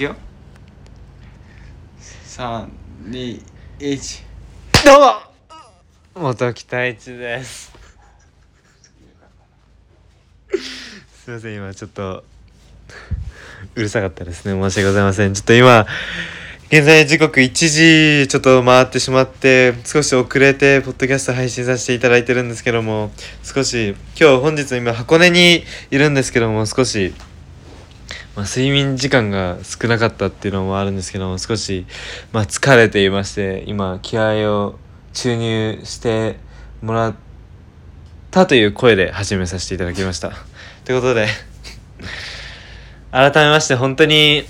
[0.00, 0.16] いよ。
[2.24, 2.70] 321
[4.86, 5.00] どう
[6.14, 6.22] も。
[6.30, 7.70] 元木太一です。
[11.24, 12.24] すいません今ちょっと
[13.74, 14.52] うるさかったですね。
[14.58, 15.34] 申し訳ございません。
[15.34, 15.86] ちょっと今
[16.68, 23.10] 現在時刻1時ちょっと回ってしまって少し遅れてポッドキャスト配信させていただいてるんですけども
[23.42, 27.12] 少し今日本日今箱根にいるんですけども少し
[28.40, 31.84] まあ、睡眠時間が少なかったっていうのもあるんですけども少し、
[32.32, 34.78] まあ、疲れていまして今気合を
[35.12, 36.36] 注入して
[36.80, 37.14] もらっ
[38.30, 40.32] たという声で始めさせていただきました。
[40.86, 41.28] ということで
[43.12, 44.46] 改めまして本当に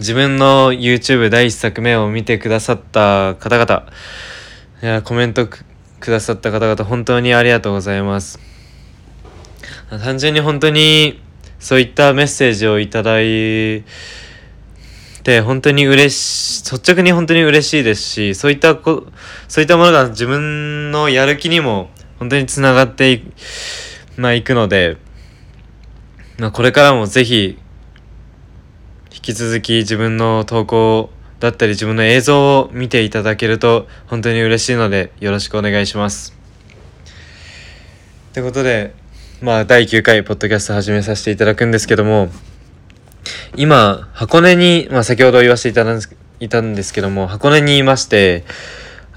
[0.00, 3.86] 自分の YouTube 第1作目を見てくださった方々
[4.82, 5.64] いやコメントく
[6.00, 8.40] ださった方々本当にありがとうございます。
[9.90, 11.27] 単純に本当に
[11.58, 13.84] そういったメッセージをいただい
[15.22, 19.06] て、本当に嬉し、率直に本当に嬉しいですし、そういったこ、
[19.48, 23.22] そういったものが自分のやる気にも本当につながってい,、
[24.16, 24.96] まあ、いくので、
[26.38, 27.58] まあ、これからもぜひ、
[29.12, 36.36] 引き続き自分の投稿だったり自分の映像を見ていただけると本当に嬉しいのでよろしくお願いします。
[38.32, 38.94] ということで、
[39.40, 42.28] まあ、第9回、ポッドキャスト始めさせていただくんですけども、
[43.54, 45.96] 今、箱根に、まあ、先ほど言わせていただ
[46.40, 48.44] いたんですけども、箱根にいまして、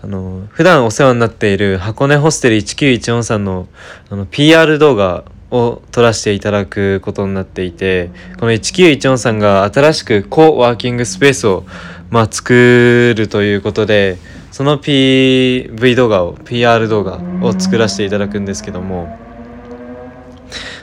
[0.04, 3.68] あの、普段お世話になっている箱根ホステル1914さんの、
[4.12, 11.66] あの、PR 動画を撮らせていただくことになっていて、この1914さんが新しくコワーキングスペースを、
[12.12, 14.20] まあ、作るということで、
[14.52, 19.18] その PV 動画を、PR 動画を作らせていただくんですけども、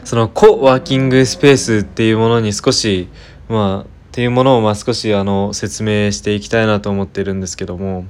[0.08, 3.10] そのコワーキングスペースっていうものに少し
[3.50, 8.06] まあっていうものをまあ少しあの説明していきたいなと思ってるんですけども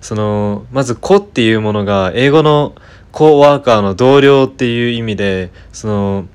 [0.00, 2.76] そのまず「コ」っていうものが英語の
[3.10, 6.28] コワーカーの同僚っていう意味でその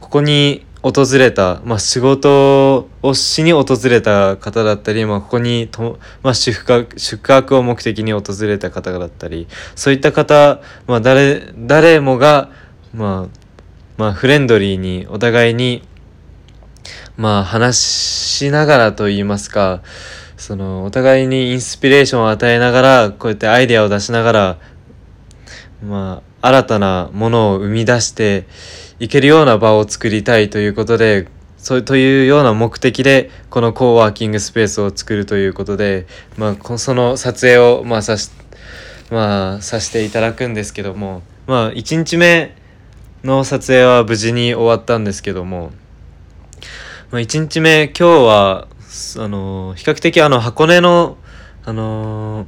[0.00, 12.50] ここに訪れた、まあ、仕事をしに訪れた方だったり、まあ、ここにと、まあ、宿泊宿泊を目的に訪れた方だったりそういった方、まあ誰、誰もが、
[12.94, 13.39] まあ、
[14.00, 15.82] まあ、フレンドリーにお互いに、
[17.18, 19.82] まあ、話しながらと言いますか、
[20.38, 24.58] その、お互いにインスピレーションを与えながら、こうやってアイデアを出しながら、
[25.84, 28.46] まあ、新たなものを生み出して
[29.00, 31.28] いけるような場を作りたいということで、
[31.58, 36.06] そうというような目的でこのコーワーキングスペースを作るということで、
[36.38, 38.30] まあ、その撮影を、まあ、さし、
[39.10, 42.58] まあ、させていただくんですけども、まあ、1日目
[43.24, 45.72] の撮影は無事に終わったんですけども、
[47.10, 48.68] まあ、1日目今日は
[49.18, 51.18] あの比較的あの箱根の
[51.64, 52.46] あの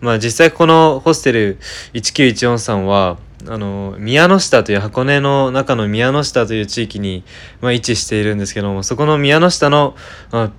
[0.00, 1.58] まあ実際このホステル
[1.94, 3.18] 1914さんは
[3.48, 7.24] あの宮ノ下という箱根の中の宮ノ下という地域に、
[7.60, 9.94] まあ、位置しているんですけどもそこの宮ノ下の、
[10.30, 10.52] まあ、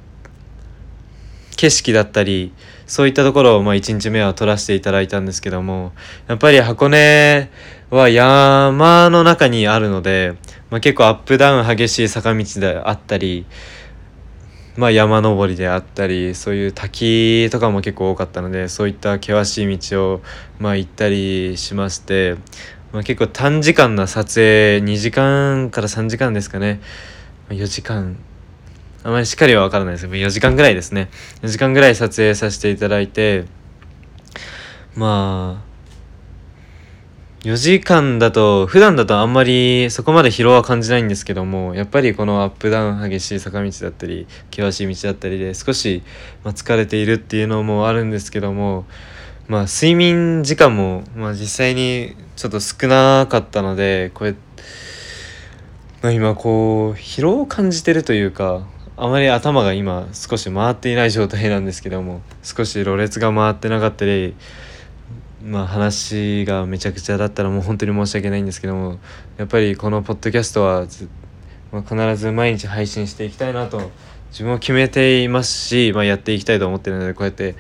[1.56, 2.54] 景色だったり
[2.86, 5.92] そういったところをまあ1日目は撮らせていただいたんですけども
[6.28, 7.50] やっぱり箱根
[7.90, 10.36] は山の中にあるので、
[10.70, 13.46] まあ、結構アップダウン激しい坂道であったり、
[14.76, 20.22] まあ、山登りであったりそういう滝とかも結構多かったのでそういった険しい道を、
[20.60, 22.36] まあ、行ったりしまして、
[22.92, 26.82] まあ、結構短時間な撮影2時間から3時間ですかね。
[27.50, 28.18] 4時間。
[29.04, 30.06] あまりしっかりは分からないです。
[30.06, 31.10] けど4時間ぐらいですね。
[31.42, 33.46] 4時間ぐらい撮影させていただいて
[34.98, 35.67] まあ
[37.42, 46.02] 4時間だと普段だとあんまりそこまで疲労は感じないんですけどもやっぱりこのアップダウン激しい坂道だったり険しい道だったりで少し、
[46.44, 48.86] 疲れているっていうのもあるんですけども
[49.48, 54.34] まあ睡眠時間も、まあ、実際にちょっと少なかったのでこれ、
[56.02, 58.66] まあ、今こう疲労を感じてるというか
[58.98, 64.34] あまり頭が今少し回っていない状態なんですけども少しろれつが回ってなかったり
[65.48, 69.00] まあ話がめちゃくちゃだったらもう本当に申し訳ないんですけども
[69.38, 70.86] やっぱりこのポッドキャストは
[71.72, 73.92] まあ、必ず毎日配信していきたいなと
[74.30, 77.56] 自分を決めていますし、まあ、やっていきたいと思ってるのでこうやって、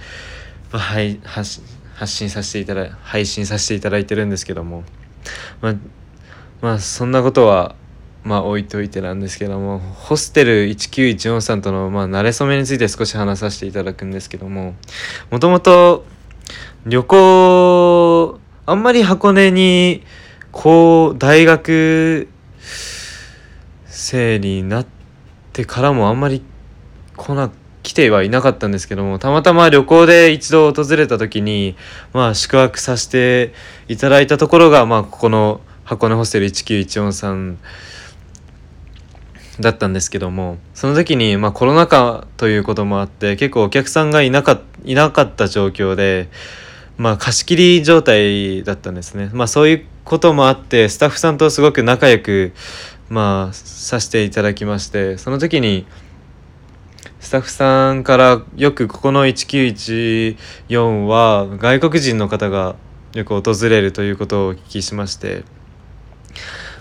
[0.72, 1.62] まあ、はい発
[2.06, 4.84] 信させていただ配信させていただいてるんですけども。
[5.62, 5.76] まあ、
[6.62, 7.76] まあ、そんなことは
[8.24, 14.76] まあ置いといてなんですけどもホステル1914さんとのまあ慣れ初めについて少し話させていただくんですけども
[15.32, 16.06] もともと
[16.88, 20.04] 旅行、あんまり箱根に、
[20.54, 22.30] こう、大学
[23.88, 24.88] 生になっ
[25.52, 26.42] てからもあんまり
[27.18, 27.52] 来な
[27.84, 31.76] 来てはいなかったんですけどもたまたま旅行で一度訪れた時に
[32.14, 33.54] まあ宿泊させて
[33.88, 37.58] いただいたところがまあここの箱根ホステル1914さん
[39.60, 46.30] だったんですけどもその時にまあコロナ禍ということもあって結構お客さんがいなかいなかった状況で
[46.98, 49.30] まあ貸し切り状態だったんですね。
[49.34, 52.54] まあそういうこともあってスタッフさんとすごく仲良く
[53.10, 55.86] まあさせていただきましてその時に
[57.20, 62.76] スタッフさんからよくここの1914は外国人の方が
[63.14, 65.44] よく訪れるということをお聞きしまして、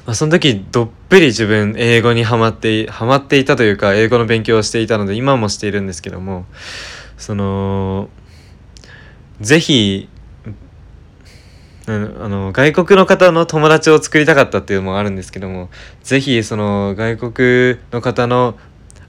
[0.04, 6.46] まあ、その時どっぷり自分英語にはまってはまっていたというか英語の勉強をしていたので今もしているんですけども
[7.16, 8.08] その
[9.40, 10.08] ぜひ
[11.88, 11.90] あ
[12.28, 15.70] の外国の方の友達を作りたかったっていうのもあるんですけども
[16.02, 18.58] ぜひその外国の方の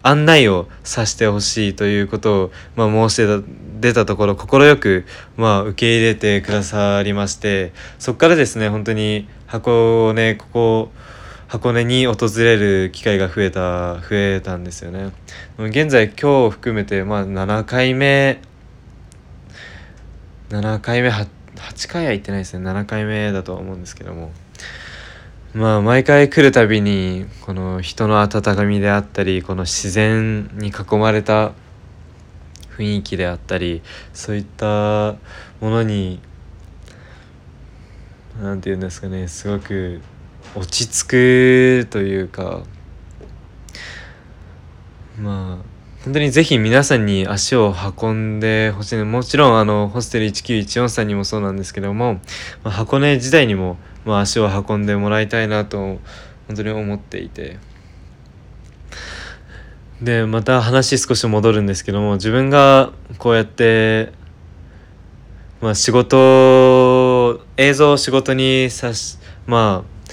[0.04, 3.44] 案内をさせてほしいということを、まあ、申して
[3.80, 5.06] 出たところ快く、
[5.38, 10.92] まあ、受け入れてくださりましてそこからですね本当に箱根ここ
[11.48, 15.14] 箱根に訪れる機会が増えた増えたんですよね。
[15.58, 18.42] 現在今日含めて、まあ、7回目
[20.50, 21.28] 7回目 8,
[21.90, 22.66] 回は行ってないですね。
[22.66, 24.32] 7回目だとは思うんですけども。
[25.54, 31.54] まあ毎回来るたびにこの人の温かみであったりこの自然に囲まれた
[32.78, 33.82] 雰囲気であったり
[34.14, 35.16] そういった
[35.60, 36.20] ものに
[38.40, 40.02] 何て言うんですかねすごく
[40.56, 42.64] 落ち着くというか
[45.20, 45.77] まあ
[46.08, 49.04] 本当にぜひ皆さんに足を運んでほしい。
[49.04, 52.22] もちろんあのホステル1914さんにもそうなんですけども、
[52.64, 53.76] まあ、箱根時代にも、
[54.06, 55.78] まあ、足を運んでもらいたいなと
[56.48, 57.58] 本当に思っていて。
[60.02, 64.14] でまた話少し戻るんですけども自分がこうやって、
[65.60, 70.12] まあ、仕事映像を仕事にさしまあ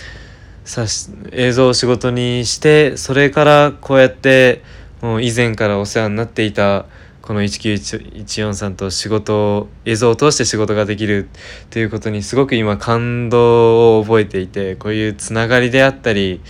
[0.65, 4.65] さし映像を仕事にしてそれからこうやって
[5.05, 6.87] もう以前からお世話になっていた
[7.21, 11.29] この1914さんと仕事を映像を通して仕事ができる
[11.67, 16.41] っていうことにすごく今感動を覚えていてこういうつながりであったり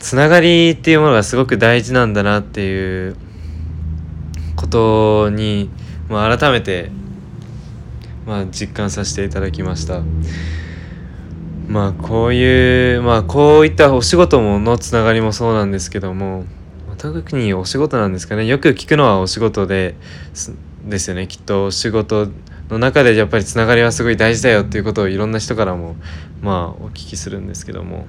[0.00, 3.16] つながりっていうものがすごく大事なんだなっていう
[4.56, 5.70] ことに、
[6.08, 6.90] まあ、改めて、
[8.26, 10.02] まあ、実感させていただきました。
[11.68, 16.44] まあこういうまあこういったお仕事ものつながりもそうなんですけども
[17.12, 18.46] 特にお仕事なんですかね。
[18.46, 19.94] よく聞くのはお仕事で
[20.86, 21.26] ですよね。
[21.26, 22.28] きっとお仕事
[22.70, 25.96] の中でやっぱりつながりはすごい大事だよっていうことをいろんな人からも
[26.40, 28.06] まあお聞きするんですけども、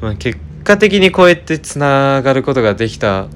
[0.00, 3.28] まあ、結果的にこうやってつながることができた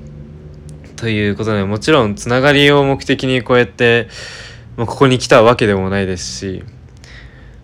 [0.97, 4.09] ということでもちろんつながりを目的にこうやって、
[4.79, 6.65] まあ、ここに来たわけでもないですし、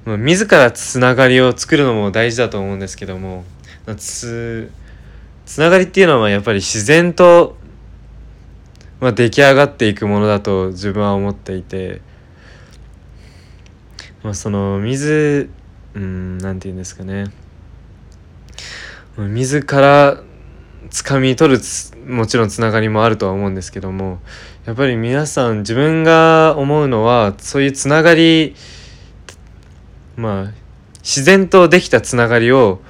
[0.05, 3.45] まあ、自らつながりを作るのも大事だと思うんですけども
[3.97, 4.71] つ
[5.47, 7.57] つながりっていうのはやっぱり自然と、
[9.01, 12.03] まあ、出来上がっていくものだと自分は思っていて、
[14.23, 15.49] まあ、その水
[15.95, 17.27] うんなんて言うんですかね。
[19.17, 20.21] 自ら
[20.91, 21.61] 掴み取る
[22.07, 24.21] もちろんつながりもあるとは思うんですけども
[24.67, 28.55] やっぱり皆さん自分が思うのはそういうつながり
[30.17, 30.53] まあ
[30.99, 32.83] 自然とできたつながりを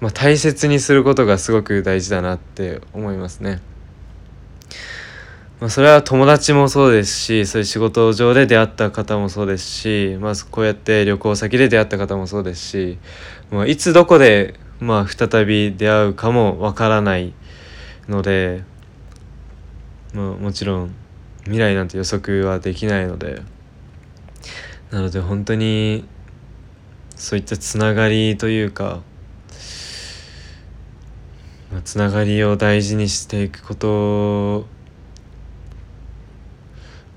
[0.00, 3.60] まあ、大切にすることがすごく大事だなって思いますね。
[5.60, 12.98] まあ、それは友達もそうですしそういう仕事上で出会った方もそうですし、まあ、こうやって旅行先で出会った方もそうですし、
[13.50, 17.34] まあ、いつどこで、まあ、再び出会うかもわからない
[18.08, 18.62] ので、
[20.14, 20.94] まあ、もちろん
[21.42, 23.42] 未来なんて予測はできないので
[24.92, 26.06] なので本当に
[27.16, 29.00] そういったつながりというか
[31.78, 34.66] まあ、つながりを大事にしていくこと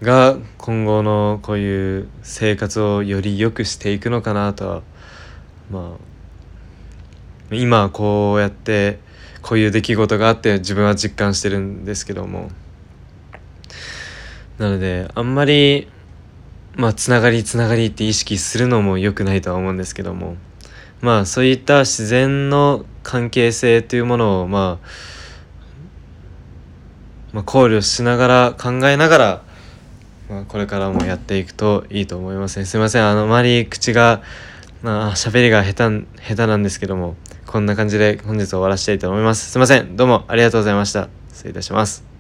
[0.04, 4.70] が今後のこういう生活をより良くしていくのかなと。
[4.70, 4.82] は
[5.72, 5.96] ま
[7.52, 9.00] あ今こうやって
[9.42, 12.52] こういう出来事があって自分は実感してるんですけども。
[14.60, 15.88] なのであんまり
[16.76, 20.36] まあつながりつながりって意識するのも良くないとは思うんですけども。
[21.02, 24.88] まあそういった自然の関係性というものを、まあ、
[27.34, 29.44] まあ考慮しながら考えながら、
[30.30, 32.66] まあ、これからもやっていくといいと思いますね。
[32.66, 33.08] すいません。
[33.08, 34.22] あのあまり口が
[34.82, 37.16] まあ喋りが下手下手なんですけども
[37.46, 39.52] こんな感じで本日終わらせたいと思います。
[39.52, 39.96] すいません。
[39.96, 41.10] どうもありがとうございました。
[41.30, 42.11] 失礼いたします。